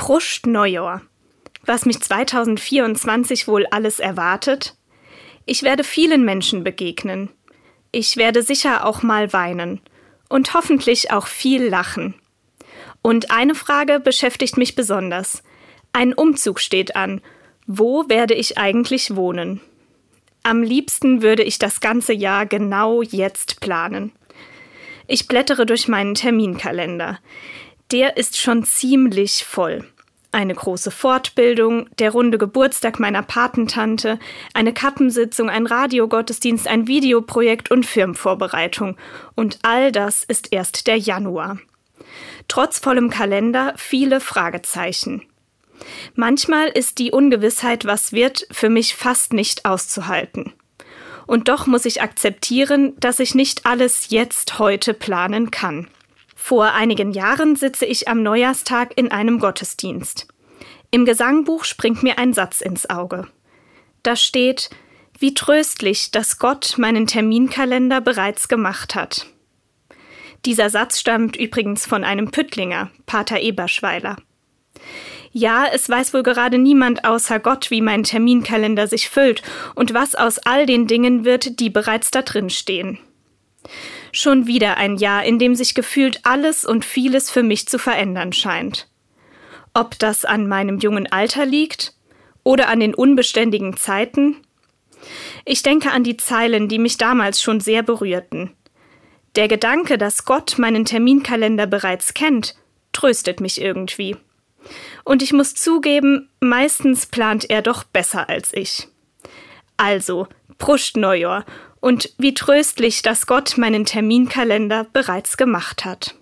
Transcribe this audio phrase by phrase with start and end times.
[0.00, 1.02] Pruscht Neujahr.
[1.66, 4.74] Was mich 2024 wohl alles erwartet?
[5.44, 7.28] Ich werde vielen Menschen begegnen.
[7.92, 9.78] Ich werde sicher auch mal weinen
[10.30, 12.14] und hoffentlich auch viel lachen.
[13.02, 15.42] Und eine Frage beschäftigt mich besonders.
[15.92, 17.20] Ein Umzug steht an.
[17.66, 19.60] Wo werde ich eigentlich wohnen?
[20.42, 24.12] Am liebsten würde ich das ganze Jahr genau jetzt planen.
[25.06, 27.18] Ich blättere durch meinen Terminkalender.
[27.92, 29.84] Der ist schon ziemlich voll.
[30.32, 34.20] Eine große Fortbildung, der runde Geburtstag meiner Patentante,
[34.54, 38.96] eine Kappensitzung, ein Radiogottesdienst, ein Videoprojekt und Firmenvorbereitung.
[39.34, 41.58] Und all das ist erst der Januar.
[42.46, 45.22] Trotz vollem Kalender viele Fragezeichen.
[46.14, 50.52] Manchmal ist die Ungewissheit, was wird, für mich fast nicht auszuhalten.
[51.26, 55.88] Und doch muss ich akzeptieren, dass ich nicht alles jetzt heute planen kann.
[56.42, 60.26] Vor einigen Jahren sitze ich am Neujahrstag in einem Gottesdienst.
[60.90, 63.28] Im Gesangbuch springt mir ein Satz ins Auge.
[64.02, 64.70] Da steht,
[65.18, 69.26] wie tröstlich, dass Gott meinen Terminkalender bereits gemacht hat.
[70.46, 74.16] Dieser Satz stammt übrigens von einem Püttlinger, Pater Eberschweiler.
[75.32, 79.42] Ja, es weiß wohl gerade niemand außer Gott, wie mein Terminkalender sich füllt
[79.76, 82.98] und was aus all den Dingen wird, die bereits da drin stehen.
[84.20, 88.34] Schon wieder ein Jahr, in dem sich gefühlt alles und vieles für mich zu verändern
[88.34, 88.86] scheint.
[89.72, 91.94] Ob das an meinem jungen Alter liegt
[92.42, 94.36] oder an den unbeständigen Zeiten?
[95.46, 98.54] Ich denke an die Zeilen, die mich damals schon sehr berührten.
[99.36, 102.56] Der Gedanke, dass Gott meinen Terminkalender bereits kennt,
[102.92, 104.18] tröstet mich irgendwie.
[105.02, 108.86] Und ich muss zugeben, meistens plant er doch besser als ich.
[109.78, 111.46] Also, Pruscht Neujahr
[111.80, 116.14] und wie tröstlich, dass Gott meinen Terminkalender bereits gemacht hat.